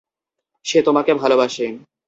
সে 0.65 0.79
তোমাকে 0.81 1.11
ভালোবাসে। 1.13 1.65